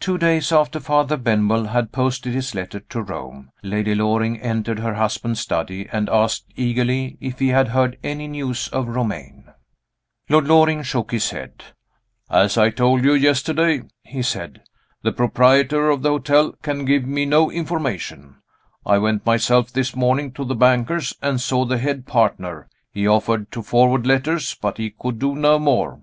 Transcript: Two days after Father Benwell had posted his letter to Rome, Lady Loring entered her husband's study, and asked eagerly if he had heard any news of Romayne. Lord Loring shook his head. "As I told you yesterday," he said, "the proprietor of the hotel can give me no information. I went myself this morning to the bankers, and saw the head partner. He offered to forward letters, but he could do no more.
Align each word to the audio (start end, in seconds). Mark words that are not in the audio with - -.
Two 0.00 0.18
days 0.18 0.50
after 0.50 0.80
Father 0.80 1.16
Benwell 1.16 1.66
had 1.66 1.92
posted 1.92 2.34
his 2.34 2.56
letter 2.56 2.80
to 2.80 3.00
Rome, 3.02 3.52
Lady 3.62 3.94
Loring 3.94 4.40
entered 4.40 4.80
her 4.80 4.94
husband's 4.94 5.38
study, 5.38 5.88
and 5.92 6.08
asked 6.10 6.46
eagerly 6.56 7.16
if 7.20 7.38
he 7.38 7.50
had 7.50 7.68
heard 7.68 7.96
any 8.02 8.26
news 8.26 8.66
of 8.72 8.88
Romayne. 8.88 9.52
Lord 10.28 10.46
Loring 10.46 10.82
shook 10.82 11.12
his 11.12 11.30
head. 11.30 11.62
"As 12.28 12.58
I 12.58 12.70
told 12.70 13.04
you 13.04 13.12
yesterday," 13.14 13.82
he 14.02 14.22
said, 14.22 14.60
"the 15.04 15.12
proprietor 15.12 15.88
of 15.88 16.02
the 16.02 16.10
hotel 16.10 16.50
can 16.64 16.84
give 16.84 17.04
me 17.06 17.24
no 17.24 17.48
information. 17.48 18.38
I 18.84 18.98
went 18.98 19.24
myself 19.24 19.70
this 19.70 19.94
morning 19.94 20.32
to 20.32 20.44
the 20.44 20.56
bankers, 20.56 21.14
and 21.22 21.40
saw 21.40 21.64
the 21.64 21.78
head 21.78 22.06
partner. 22.08 22.68
He 22.90 23.06
offered 23.06 23.52
to 23.52 23.62
forward 23.62 24.04
letters, 24.04 24.56
but 24.60 24.78
he 24.78 24.90
could 24.90 25.20
do 25.20 25.36
no 25.36 25.60
more. 25.60 26.02